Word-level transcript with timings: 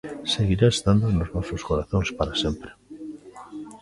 Seguirá 0.33 0.67
estando 0.71 1.05
nos 1.09 1.31
nosos 1.35 1.61
corazóns 1.69 2.09
para 2.17 2.33
sempre. 2.43 2.71